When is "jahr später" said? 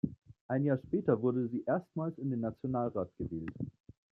0.63-1.21